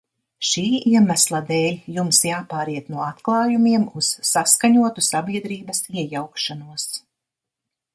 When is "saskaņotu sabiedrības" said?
4.33-5.87